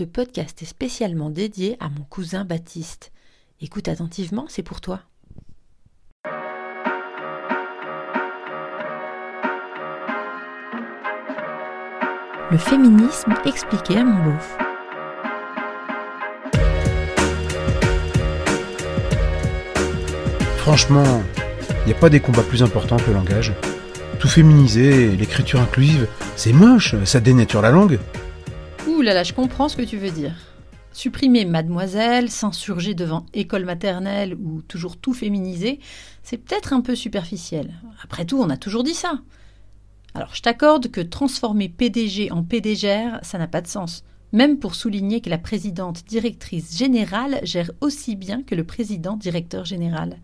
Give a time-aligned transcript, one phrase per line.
[0.00, 3.12] Ce podcast est spécialement dédié à mon cousin Baptiste.
[3.60, 5.00] Écoute attentivement, c'est pour toi.
[12.50, 14.56] Le féminisme expliqué à mon beauf.
[20.56, 21.22] Franchement,
[21.84, 23.52] il n'y a pas des combats plus importants que le langage.
[24.18, 27.98] Tout féminiser, l'écriture inclusive, c'est moche, ça dénature la langue.
[29.02, 30.34] Là, je comprends ce que tu veux dire.
[30.92, 35.80] Supprimer mademoiselle, s'insurger devant école maternelle ou toujours tout féminiser,
[36.22, 37.72] c'est peut-être un peu superficiel.
[38.04, 39.20] Après tout, on a toujours dit ça.
[40.14, 44.04] Alors je t'accorde que transformer PDG en PDGR, ça n'a pas de sens.
[44.32, 49.64] Même pour souligner que la présidente directrice générale gère aussi bien que le président directeur
[49.64, 50.18] général.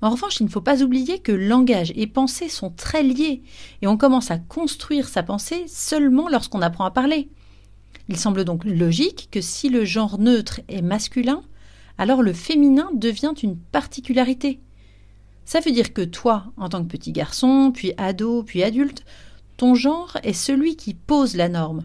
[0.00, 3.42] En revanche, il ne faut pas oublier que langage et pensée sont très liés,
[3.82, 7.28] et on commence à construire sa pensée seulement lorsqu'on apprend à parler.
[8.08, 11.42] Il semble donc logique que si le genre neutre est masculin,
[11.98, 14.60] alors le féminin devient une particularité.
[15.44, 19.04] Ça veut dire que toi, en tant que petit garçon, puis ado, puis adulte,
[19.56, 21.84] ton genre est celui qui pose la norme.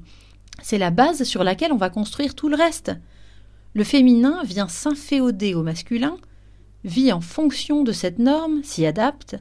[0.61, 2.91] C'est la base sur laquelle on va construire tout le reste.
[3.73, 6.17] Le féminin vient s'inféoder au masculin,
[6.83, 9.35] vit en fonction de cette norme, s'y adapte.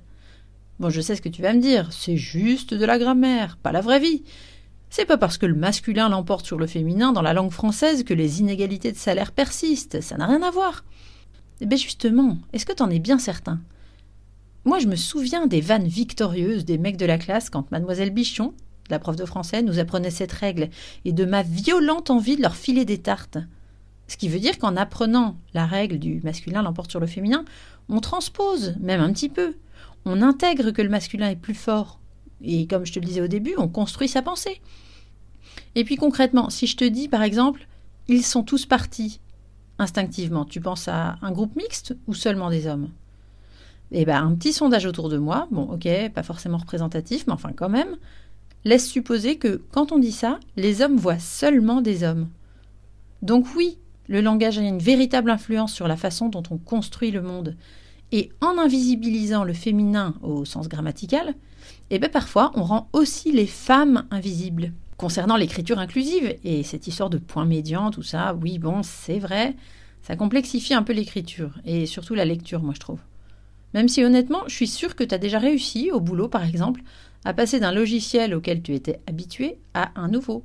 [0.79, 3.73] Bon, je sais ce que tu vas me dire, c'est juste de la grammaire, pas
[3.73, 4.25] la vraie vie.
[4.91, 8.15] C'est pas parce que le masculin l'emporte sur le féminin dans la langue française que
[8.15, 10.85] les inégalités de salaire persistent, ça n'a rien à voir.
[11.61, 13.61] Eh bien justement, est-ce que t'en es bien certain?
[14.65, 18.55] Moi je me souviens des vannes victorieuses des mecs de la classe quand mademoiselle Bichon,
[18.91, 20.71] la prof de français, nous apprenait cette règle,
[21.05, 23.39] et de ma violente envie de leur filer des tartes.
[24.09, 27.45] Ce qui veut dire qu'en apprenant la règle du masculin l'emporte sur le féminin,
[27.89, 29.57] on transpose, même un petit peu.
[30.05, 32.01] On intègre que le masculin est plus fort.
[32.43, 34.61] Et comme je te le disais au début, on construit sa pensée.
[35.75, 37.67] Et puis concrètement, si je te dis par exemple,
[38.09, 39.21] ils sont tous partis,
[39.79, 42.91] instinctivement, tu penses à un groupe mixte ou seulement des hommes?
[43.93, 47.53] Eh bien, un petit sondage autour de moi, bon, ok, pas forcément représentatif, mais enfin
[47.55, 47.97] quand même,
[48.65, 52.29] laisse supposer que quand on dit ça, les hommes voient seulement des hommes.
[53.23, 53.79] Donc oui,
[54.09, 57.57] le langage a une véritable influence sur la façon dont on construit le monde.
[58.13, 61.35] Et en invisibilisant le féminin au sens grammatical,
[61.91, 64.73] eh bien parfois on rend aussi les femmes invisibles.
[64.97, 69.55] Concernant l'écriture inclusive et cette histoire de point médian, tout ça, oui, bon, c'est vrai,
[70.03, 73.01] ça complexifie un peu l'écriture et surtout la lecture, moi je trouve.
[73.75, 76.83] Même si honnêtement, je suis sûre que tu as déjà réussi au boulot, par exemple,
[77.27, 80.45] à passer d'un logiciel auquel tu étais habitué à un nouveau.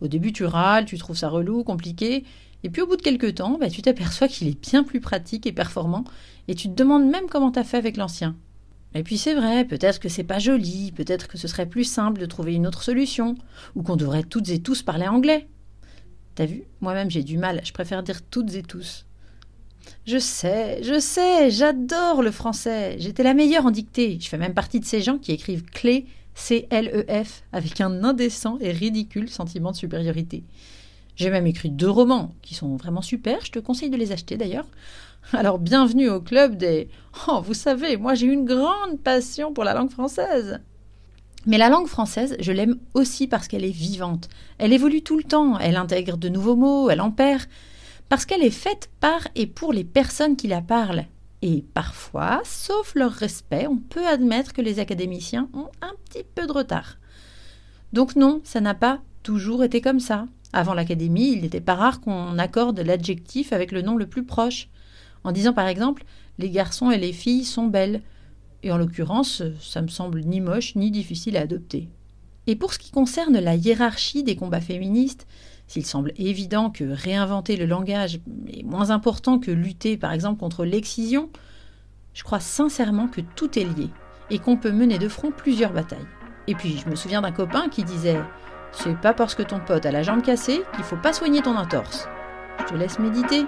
[0.00, 2.24] Au début, tu râles, tu trouves ça relou, compliqué,
[2.64, 5.46] et puis au bout de quelques temps, bah, tu t'aperçois qu'il est bien plus pratique
[5.46, 6.04] et performant,
[6.48, 8.34] et tu te demandes même comment t'as fait avec l'ancien.
[8.94, 12.20] Et puis c'est vrai, peut-être que c'est pas joli, peut-être que ce serait plus simple
[12.20, 13.36] de trouver une autre solution,
[13.74, 15.48] ou qu'on devrait toutes et tous parler anglais.
[16.34, 16.64] T'as vu?
[16.80, 19.06] Moi-même j'ai du mal, je préfère dire toutes et tous.
[20.06, 22.96] Je sais, je sais, j'adore le français.
[22.98, 24.18] J'étais la meilleure en dictée.
[24.20, 28.72] Je fais même partie de ces gens qui écrivent clé C-L-E-F avec un indécent et
[28.72, 30.44] ridicule sentiment de supériorité.
[31.16, 34.36] J'ai même écrit deux romans qui sont vraiment super, je te conseille de les acheter
[34.36, 34.66] d'ailleurs.
[35.32, 36.88] Alors bienvenue au club des...
[37.28, 40.60] Oh, vous savez, moi j'ai une grande passion pour la langue française.
[41.44, 44.28] Mais la langue française, je l'aime aussi parce qu'elle est vivante.
[44.58, 47.42] Elle évolue tout le temps, elle intègre de nouveaux mots, elle en perd,
[48.08, 51.04] parce qu'elle est faite par et pour les personnes qui la parlent.
[51.42, 56.46] Et parfois, sauf leur respect, on peut admettre que les académiciens ont un petit peu
[56.46, 56.98] de retard.
[57.92, 60.26] Donc non, ça n'a pas toujours été comme ça.
[60.52, 64.68] Avant l'académie, il n'était pas rare qu'on accorde l'adjectif avec le nom le plus proche,
[65.24, 66.04] en disant par exemple
[66.38, 68.02] les garçons et les filles sont belles.
[68.62, 71.88] Et en l'occurrence, ça me semble ni moche ni difficile à adopter.
[72.46, 75.26] Et pour ce qui concerne la hiérarchie des combats féministes,
[75.68, 80.64] s'il semble évident que réinventer le langage est moins important que lutter par exemple contre
[80.64, 81.30] l'excision,
[82.14, 83.88] je crois sincèrement que tout est lié
[84.30, 85.98] et qu'on peut mener de front plusieurs batailles.
[86.46, 88.20] Et puis je me souviens d'un copain qui disait
[88.72, 91.56] c'est pas parce que ton pote a la jambe cassée qu'il faut pas soigner ton
[91.56, 92.08] entorse.
[92.60, 93.46] Je te laisse méditer.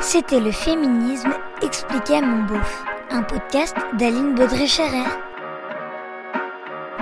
[0.00, 5.08] C'était le féminisme expliqué à mon beauf, un podcast d'Aline Baudré-Scherer.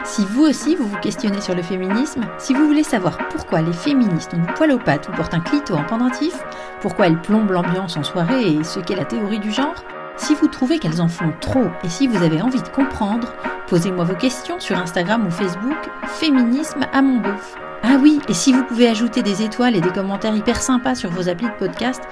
[0.04, 3.72] Si vous aussi vous vous questionnez sur le féminisme, si vous voulez savoir pourquoi les
[3.72, 6.34] féministes ont du poil aux pattes ou portent un clito en pendentif,
[6.80, 9.84] pourquoi elles plombent l'ambiance en soirée et ce qu'est la théorie du genre,
[10.22, 13.34] si vous trouvez qu'elles en font trop et si vous avez envie de comprendre,
[13.66, 15.76] posez-moi vos questions sur Instagram ou Facebook,
[16.06, 17.56] Féminisme à mon beauf.
[17.82, 21.10] Ah oui, et si vous pouvez ajouter des étoiles et des commentaires hyper sympas sur
[21.10, 22.02] vos applis de podcast,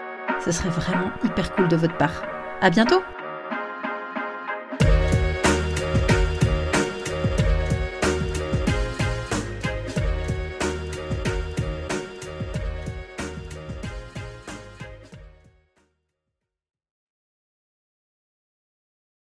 [0.44, 2.22] ce serait vraiment hyper cool de votre part.
[2.60, 3.00] À bientôt!